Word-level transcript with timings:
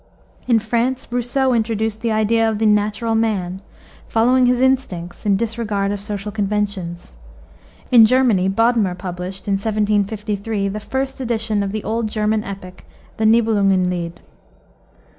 In 0.47 0.57
France, 0.57 1.07
Rousseau 1.11 1.53
introduced 1.53 2.01
the 2.01 2.11
idea 2.11 2.49
of 2.49 2.57
the 2.57 2.65
natural 2.65 3.13
man, 3.13 3.61
following 4.07 4.47
his 4.47 4.59
instincts 4.59 5.27
in 5.27 5.37
disregard 5.37 5.91
of 5.91 6.01
social 6.01 6.31
conventions. 6.31 7.15
In 7.91 8.07
Germany 8.07 8.47
Bodmer 8.49 8.95
published, 8.95 9.47
in 9.47 9.53
1753, 9.59 10.69
the 10.69 10.79
first 10.79 11.21
edition 11.21 11.61
of 11.61 11.71
the 11.71 11.83
old 11.83 12.09
German 12.09 12.43
epic, 12.43 12.83
the 13.17 13.27
Nibelungen 13.27 13.91
Lied. 13.91 14.21